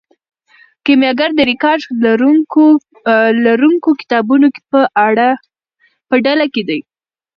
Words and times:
کیمیاګر 0.85 1.29
د 1.35 1.39
ریکارډ 1.51 1.81
لرونکو 3.45 3.89
کتابونو 4.01 4.47
په 6.09 6.15
ډله 6.25 6.45
کې 6.53 6.63
دی. 6.69 6.79